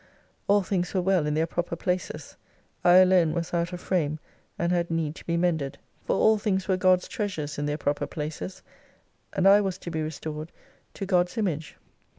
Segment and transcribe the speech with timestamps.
[0.47, 2.35] All things were well in their proper places,
[2.83, 4.17] I alone was out of frame
[4.57, 5.77] and had need to be mended.
[6.05, 8.63] For all things were God's treasures in their proper places,
[9.31, 10.51] and I was to be restored
[10.95, 11.77] to God's Image.